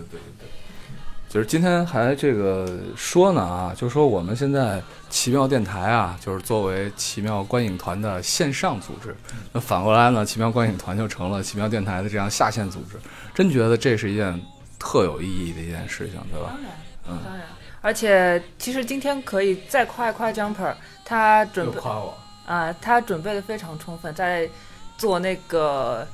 [1.33, 9.17] 就是今天还这个说呢啊，就是说我们现在奇妙电台啊，就是作为奇妙观影团的线上组织，
[9.51, 12.99] 那反过来呢，奇妙观影团就成了奇妙电台的这样下线组织，
[13.33, 14.39] 真觉得这是一件
[14.79, 16.51] 特有意义的一件事情，对吧？
[16.53, 16.71] 当然，
[17.09, 17.47] 嗯当然。
[17.81, 22.15] 而且，其实今天可以再夸一夸 Jumper，他准备夸我，
[22.45, 24.47] 啊、他准备的非常充分，在
[24.99, 26.07] 做那个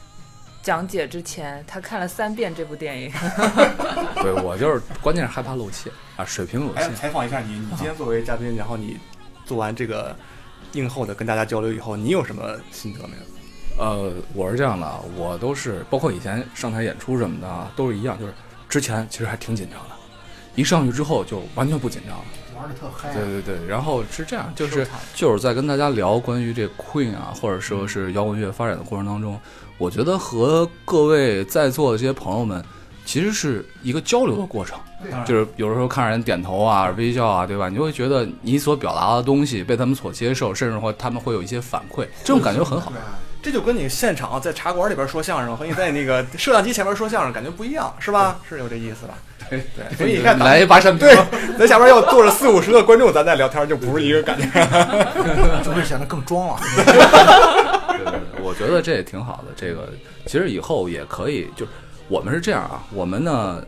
[0.69, 3.11] 讲解之前，他看了三遍这部电影。
[4.21, 6.95] 对我就是关键是害怕露怯啊，水平有哎，限。
[6.95, 8.99] 采访一下你，你今天作为嘉宾，然后你
[9.47, 10.15] 做完这个
[10.73, 13.83] 映后的跟大家交流以后，你有什么心得没有？
[13.83, 18.35] 呃，我是这样的啊，我都是包括以前上台演出什么的啊，都是一样，就是
[18.69, 19.95] 之前其实还挺紧张的，
[20.55, 22.25] 一上去之后就完全不紧张了。
[22.59, 29.41] 玩的特嗨、啊，对对对，然后是这样，就是就是在跟大家聊关于这 Queen 啊，或者说是摇滚乐发展的过程当中，
[29.79, 32.63] 我觉得和各位在座的这些朋友们，
[33.05, 34.79] 其实是一个交流的过程。
[35.25, 37.69] 就是有的时候看人点头啊、微笑啊，对吧？
[37.69, 42.93] 你就会觉得你所表达的东西被他们所接受，甚至或他们会有一些反馈，这种感觉很好。
[43.41, 48.37] 这就跟你现场在茶馆里边说相声和你在那个摄像机前面说相声感觉不一样，是吧？
[48.49, 49.15] 是有这意思吧？
[49.49, 51.17] 对对，所以你看，来一把扇对，
[51.57, 54.45] 咱下边要坐着四五十个观众，咱再聊天就不是一个感觉。
[55.65, 56.57] 就会显得更装了。
[58.49, 59.53] 我觉得这也挺好的。
[59.55, 59.93] 这个
[60.25, 61.67] 其实以后也可以，就
[62.09, 63.63] 我们是这样啊，我们呢，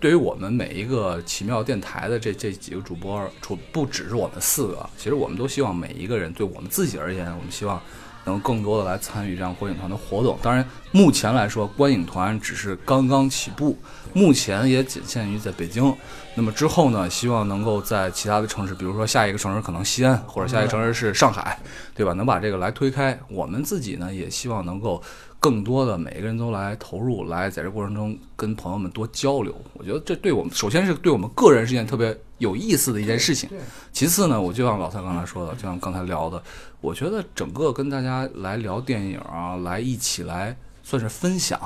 [0.00, 7.78] 对于我们每一个奇妙电台的这这几个主播，除不只是我们四个，其实我们都希望每一个人对我们自己而言，我们希望
[8.24, 10.38] 能更多的来参与这样观影团的活动。
[10.42, 13.76] 当然，目前来说，观影团只是刚刚起步，
[14.12, 15.94] 目前也仅限于在北京。
[16.34, 21.58] 那么之后呢，希望能够在其他的城市，比如说下一个城市可能西安，或者下一个城市是上海，
[21.94, 22.12] 对吧？
[22.12, 23.18] 能把这个来推开。
[23.28, 25.02] 我们自己呢，也希望能够
[25.40, 29.54] 更多的每一个人都来投入，来在这过程中跟朋友们多交流。
[29.72, 33.48] 我觉得这对我们，首先是对我们个人是一件特别有意思的一件事情。
[33.90, 36.42] 其次呢，我就像老蔡刚才说的，就像刚才聊的，
[36.82, 41.58] 我觉得整个跟大家来聊电影啊，来一起来算是分享。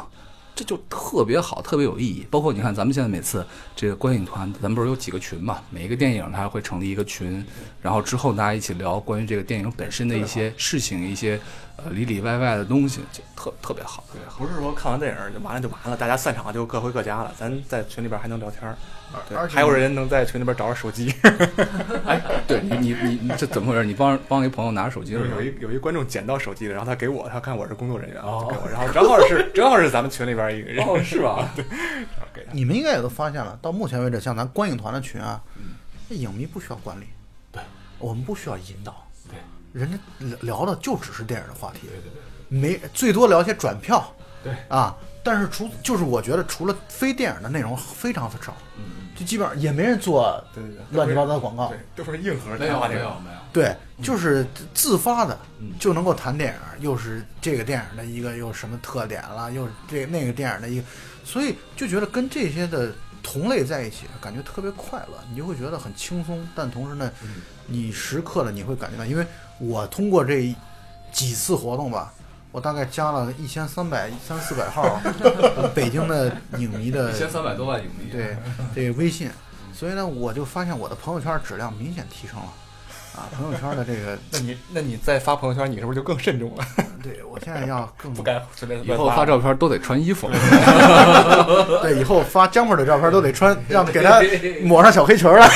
[0.60, 2.26] 这就特别好，特别有意义。
[2.30, 3.42] 包括你看，咱们现在每次
[3.74, 5.58] 这个观影团，咱们不是有几个群嘛？
[5.70, 7.42] 每一个电影它会成立一个群，
[7.80, 11.40] 然后之后大家一起聊关于这个电影本身的一些事情，一些
[11.84, 14.38] 呃里里外外的东西，就特特别好，特别好。
[14.38, 18.76] 不是说看完电影就完了就完了，大家散场就各回各家了，咱在群里边还能聊天儿，
[19.28, 21.14] 对而，且还有人能在群里边找着手机。
[22.06, 23.84] 哎，对你你你你这怎么回事？
[23.84, 31.50] 你帮帮一朋友拿着手机有一有一观众捡到手机了，然后他给我，他看我是工作人员，哦就给我，然后正好是正好是咱们群里边一个人，哦，是吧？
[31.56, 31.64] 对
[32.34, 32.52] 给他。
[32.52, 35.40] 你们应该也都发现了，到目前为止，像咱观影团的群啊，
[36.08, 37.04] 这影迷不需要管理，
[37.52, 37.62] 对，
[37.98, 39.09] 我们不需要引导，对，
[39.72, 52.80] 人家聊聊的就只是电影的话题，对对对，没最多聊些转票，对啊，但是除就是我觉得除了非电影的内容非常的少，嗯，就基本上也没人做对对对，乱七八糟的广告对，，都是硬核没有。
[52.80, 60.84] 没有没有，对，就是自发的嗯就能够谈电影，又是这个电影的一个又什么特点了，又是这那个电影的一个，
[61.24, 67.10] 所以就觉得跟这些的同类在一起，感觉特别快乐，你就会觉得很轻松，但同时呢，
[67.66, 69.26] 你时刻的你会感觉到，因为
[69.58, 70.54] 我通过这
[71.12, 72.12] 几次活动吧。
[72.52, 75.00] 我大概加了一千三百三四百号
[75.72, 78.36] 北京的影迷的一千三百多万影迷，对
[78.74, 79.30] 这个微信，
[79.72, 82.52] 所以呢，我就发现我的朋友圈质量明显提升了，
[83.20, 86.64] 啊，朋友圈的这个， 那你那你再发朋友圈，你是不是就更慎重了？
[87.02, 90.28] 对我现在要更 不该随便以后发照片都得穿衣服。
[91.82, 94.20] 对，以后发姜粉的照片都得穿，让给他
[94.62, 95.46] 抹上小黑裙了。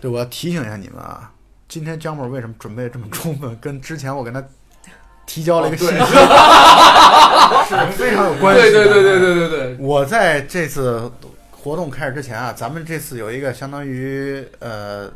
[0.00, 1.30] 对，我要提醒一下你们啊，
[1.68, 4.42] 今天姜粉为什么准备这么充分，跟之前我跟他。
[5.30, 5.94] 提交了一个信息，
[7.68, 8.62] 是非常有关系。
[8.62, 9.76] 对对对对对对对。
[9.78, 11.12] 我在这次
[11.50, 15.06] 活动开始之前啊，咱们这次有一个相当于呃，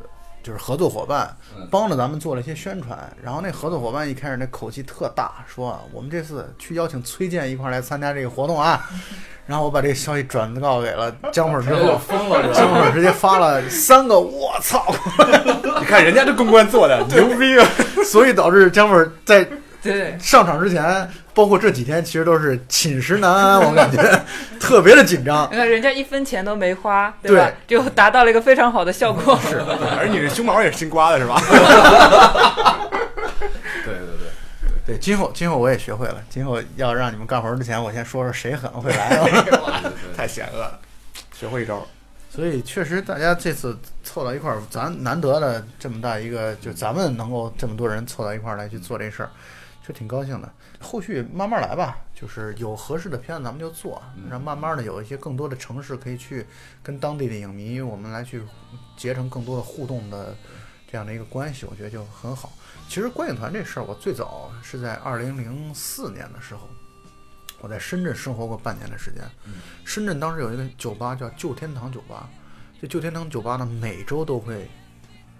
[0.42, 1.35] 就是合作伙伴
[1.70, 2.98] 帮着咱们做了一些宣传。
[3.22, 8.88] 然后那合作伙伴一开始那口气特大，说我们这次去邀请崔健一块来参加这个活动啊。
[9.46, 14.94] 然后我把这个消息转告给了 姜粉之后，疯了，姜粉直接发了三个我操！
[15.81, 17.66] 你看人家这公关做的牛逼啊！
[18.05, 19.46] 所以导致姜粉在。
[20.20, 24.02] 上场之前，包括这几天，其实都是寝食难安，我感觉
[24.60, 25.48] 特别的紧张。
[25.50, 27.50] 你 看人家一分钱都没花，对吧？
[27.66, 29.38] 就达到了一个非常好的效果。
[29.48, 29.62] 是，
[29.98, 31.40] 而你这胸毛也是新刮的，是吧？
[33.84, 34.28] 对对对
[34.86, 39.20] 对，今后今后我也学会了，今后要让你们干活之前，我先说说谁狠会来。
[40.16, 40.78] 太险恶了，
[41.32, 41.86] 学会一招。
[42.34, 49.30] 所以确实，大家这次凑到一块儿，咱难得的这么大一个，就咱们能够这么多人凑到一块儿来去做这事儿。
[49.86, 51.98] 就挺高兴的，后续慢慢来吧。
[52.14, 56.46] 就是有合适的片子，咱们就做，然后慢慢的有一些更多的城市可以去
[56.82, 58.42] 跟当地的影迷，我们来去
[58.96, 60.36] 结成更多的互动的
[60.88, 62.52] 这样的一个关系，我觉得就很好。
[62.88, 66.68] 其实观影团这事儿，我最早是在二零零四年的时候，
[67.60, 69.24] 我在深圳生活过半年的时间。
[69.84, 72.30] 深圳当时有一个酒吧叫旧天堂酒吧，
[72.80, 74.70] 这旧天堂酒吧呢，每周都会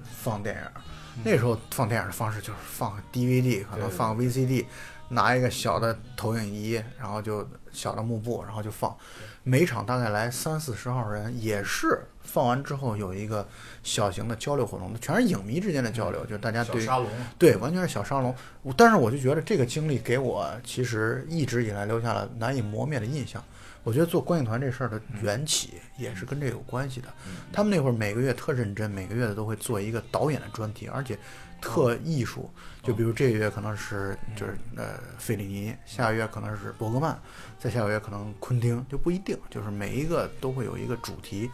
[0.03, 0.83] 放电影。
[1.25, 4.65] 那时候放电影的方式就是放 DVD，可能放 VCD，
[5.09, 8.97] 拿一个小的投影仪，然后就小的幕布，然后就放。
[9.45, 13.47] 每场大概来三四十号人，也是放完之后有一个
[13.83, 18.33] 小型的交流活动，全是影迷之间的交流，就是大家对沙龙，对，完全是小沙龙。
[18.77, 23.43] 但是我就觉得这个经历给我其实一直以来留下了难以磨灭的印象。
[23.85, 27.09] 我觉得做观影团这事儿的缘起也是跟这有关系的。
[27.53, 31.19] 他们那会儿每个月特认真，每个月的都会做一个导演的专题，而且
[31.61, 32.51] 特艺术。
[32.83, 37.19] 就比如这个月可能是就是呃费里尼，下个月可能是伯格曼，
[37.59, 39.39] 再下个月可能昆汀，就不一定。
[39.51, 41.51] 就是每一个都会有一个主题，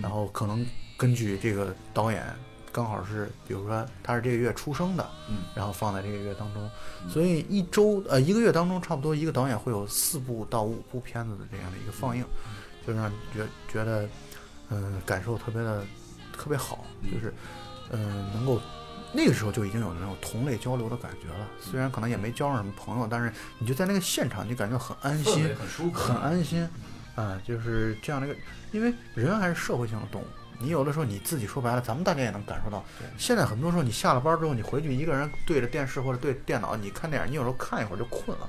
[0.00, 0.64] 然后可能
[0.96, 2.24] 根据这个导演。
[2.72, 6.70] 刚好是，比如说他是这个月出生的，嗯，然后放在这个月当中，
[7.08, 12.24] 所以一周呃一个月当中，差不多一个导演会有四部到五部片子的这样的一个放映，
[12.86, 14.08] 就让觉觉得，
[14.70, 15.84] 嗯，感受特别的
[16.36, 17.34] 特别好，就是
[17.90, 18.58] 嗯能够
[19.12, 21.46] 那个时候就已经有那种同类交流的感觉了。
[21.60, 26.66] 虽然可能也没交上什么朋友，但是你就在那个现场，就感觉很安心，很舒服，很安心，
[27.14, 28.36] 啊，就是这样的一个，
[28.72, 30.24] 因为人还是社会性的动物。
[30.62, 32.84] 你有的时候你自己说白了，咱们大概也能感受到。
[33.18, 38.48] 现在很多时候，你下了班之后，你回去一个人对着电视或者对电脑，你看电影，你有时候看一会儿就困了。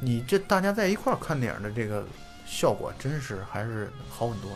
[0.00, 2.04] 你这大家在一块儿看电影的这个
[2.46, 4.50] 效果，真是还是好很多。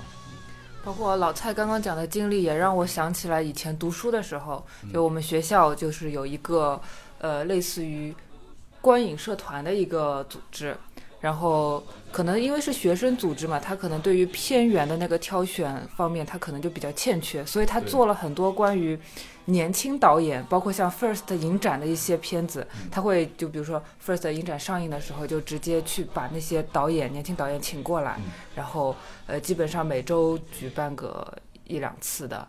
[0.84, 6.80] 包括老蔡刚刚讲的经历，也让我想起来以前读书的时候，就我们学校就是有一个
[7.18, 8.14] 呃类似于
[8.80, 10.76] 观影社团的一个组织。
[11.22, 18.98] 然后可能因为是学生组织嘛，他可能对于片源的那个挑选方面，他可能就比较欠缺，所以他做了很多关于
[19.44, 28.18] 年轻导演，包括像 First 影展的一些片子，他会就比如说 First 影展上映的时候，就直接去把那些导演、年轻导演请过来，
[28.56, 28.94] 然后
[29.28, 31.32] 呃，基本上每周举办个
[31.68, 32.46] 一两次的。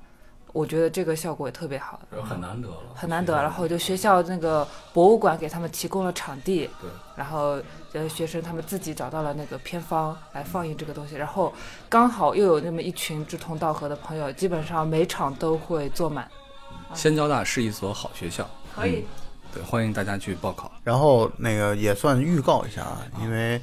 [0.53, 3.33] 我觉得这个效果也特别好，很难得了，很难得。
[3.41, 6.89] 然后就学校那个博物馆给他们提供了场地，对。
[7.15, 7.59] 然后
[7.91, 11.51] 呃，学生他们自己找到了那个片方来放映这个东西，然后
[11.89, 16.29] 刚好又有那么一群志同道合的朋友，基本上每场都会坐满。
[16.93, 19.05] 仙交大是一所好学校，可以。
[19.51, 20.71] 对，欢迎大家去报考。
[20.83, 23.59] 然后那个也算预告一下啊，因为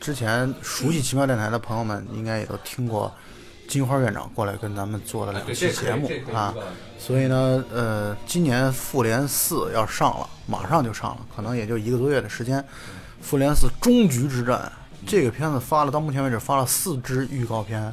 [0.00, 3.12] 之前熟悉奇妙电台的朋友们应该也都听过。
[3.68, 6.54] 金花院长过来跟咱们做了两期节目啊，
[6.98, 12.58] 所以呢，呃，今年《复联四》要上了，马上就上了，可能也就一个多月的时间，
[13.20, 14.72] 《复联四：终局之战》
[15.08, 17.92] 这个片子发了，到目前为止发了四支预告片，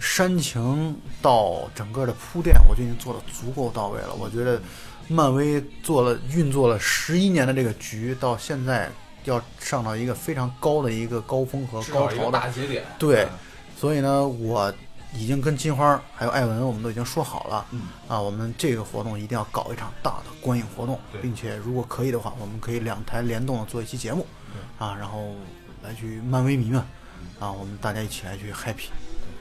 [0.00, 4.12] 煽情到整个的铺垫，我觉得已经做的足够到位了。
[4.18, 4.60] 我觉得
[5.08, 8.90] 漫威做了运作了十一年的这个局，到现在
[9.24, 12.84] 要上到一个非常高的一个高峰和高潮的大节点。
[12.98, 13.26] 对，
[13.78, 14.72] 所以呢，我
[15.14, 17.82] 已经跟金花还有艾文，我们都已经说好了，嗯。
[18.08, 24.26] 啊，我们这个活动一定要搞一场大的观影活动，并且如果可以的话，我们可以两台联动的做一期节目，
[24.78, 25.34] 啊，然后
[25.82, 26.80] 来去漫威迷们，
[27.38, 28.88] 啊，我们大家一起来去 happy。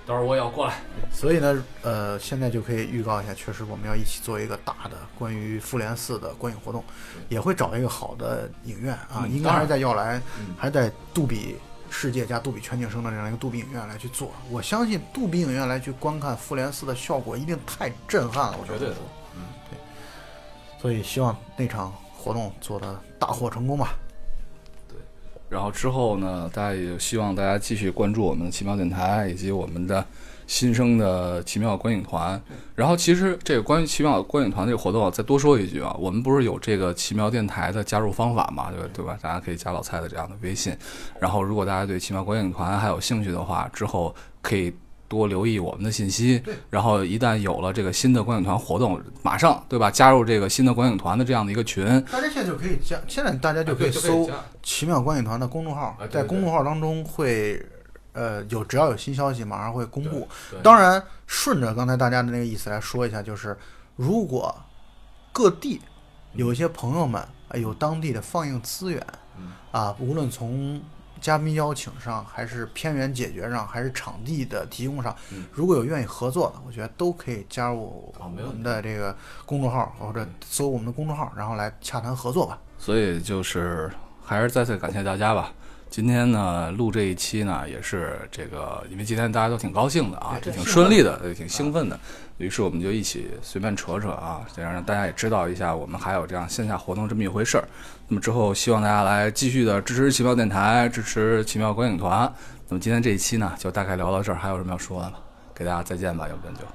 [0.07, 0.75] 到时候我也要过来。
[1.11, 6.83] 所以呢，呃，现在就可以预告一下，确实我们要一起做一个大的关于复联四的观影活动，
[7.27, 11.55] 也会找一个好的影院啊，嗯应该还是在耀莱，嗯还是在杜比
[11.89, 14.31] 世界加杜比全景声的这样一个杜比影院来去做。
[14.49, 18.89] 我相信杜比影院来去观看复联四的效果一定太震撼了，我绝对
[19.35, 19.77] 嗯，对。
[20.81, 23.95] 所以希望那场活动做的大获成功吧。
[24.87, 24.97] 对
[25.49, 30.05] 然后之后呢，大家也希望大家继续关注我们的奇妙电台以及我们的
[30.47, 32.41] 新生的奇妙观影团。
[32.75, 38.89] 然后其实这个关于奇妙观影团这个活动啊，再多说一句啊，我们不是有这个奇妙电台的加入方法嘛，对吧？
[38.93, 39.17] 对吧？
[39.21, 40.75] 大家可以加老蔡的这样的微信。
[41.19, 44.73] 然后如果大家对奇妙观影团还有兴趣的话，之后可以。
[45.07, 49.89] 多留意我们的信息，然后一旦有了这个新的观影团活动，马上对吧？
[49.89, 54.27] 加入这个新的观影团的这样的一个群，大家现在就可以加，现在大家就可以搜
[54.63, 57.63] “奇妙观影团”的公众号在公众号当中会，
[58.15, 60.27] 呃，有只要有新消息，马上会公布。
[60.63, 63.55] 当然，顺着刚才大家的那个意思来说一下，就是
[63.95, 64.55] 如果
[65.31, 65.81] 各地
[66.33, 69.05] 有一些朋友们呃有当地的放映资源，
[69.37, 70.81] 嗯啊，无论从
[71.19, 82.57] 嘉宾邀请上，还是片源解决上，还是场地的提供上，嗯如果有愿意合作的，我觉得都可以加入我们的这个公众号，或者搜我们的公众号，然后来洽谈合作吧。
[82.77, 83.91] 所以就是
[84.23, 85.51] 还是再次感谢大家吧。
[85.95, 91.97] 今天呢，录这一期呢，也是这个，因为今天大家都挺高兴的啊，这挺顺利的，也挺兴奋的。
[92.37, 97.63] 于是我们就一起随便扯扯啊，这样让大家也知道一下，我们还有这样线下活动这么一回事儿。
[98.09, 102.29] 那么之后，希望大家来继续的支持奇妙电台，支持奇妙观影团。
[102.67, 105.15] 那么今天这一期呢，就大概聊到这儿，还有什么要说的吗？
[105.53, 106.65] 给大家再见吧，要不然就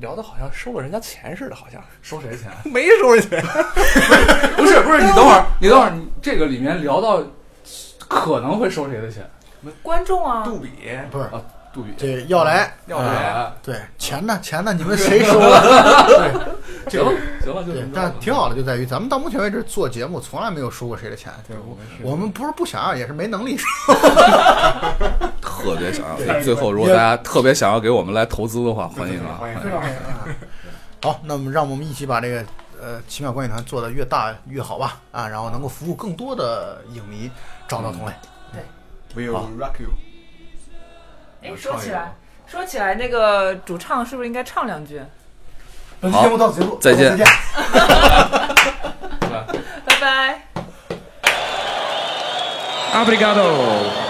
[0.00, 2.50] 聊的好像收了人家钱似的，好像收谁钱？
[2.68, 3.40] 没收人钱。
[4.58, 7.22] 不是不是，你等会儿，你等会儿，你这个里面聊到
[8.14, 9.28] 可能会收谁的钱？
[9.82, 10.70] 观众啊，杜比，
[11.10, 11.40] 不是，啊，
[11.72, 14.38] 杜比，这要来，要来啊对，钱呢？
[14.42, 14.74] 钱呢？
[14.74, 16.06] 你们 谁收了？
[16.06, 17.12] 对，行了。
[17.42, 21.32] 行了，就但挺好的，就在于咱们到目前为止做节目从来没有收过谁的钱。
[21.48, 23.66] 对，我我们不是不想要，也是没能力收。
[25.40, 26.40] 特别想要。
[26.42, 29.38] 最后，如果大家特别想要给我们来投资的话，欢迎啊！
[29.40, 29.96] 欢迎欢迎。
[31.02, 32.44] 好，那么让我们一起把这个
[32.84, 37.30] 呃奇妙观影团做的越大越好吧，啊，然后能够服务更多的影迷，
[37.66, 38.12] 找到同类。
[39.14, 39.88] 对 Will rock you。
[41.42, 42.14] 哎，说起来，
[42.46, 45.00] 说起来，那个主唱是不是应该唱两句？
[46.00, 47.26] 本期节目到此结束，再见再见。
[49.86, 50.42] 拜拜。
[52.92, 54.03] Obrigado.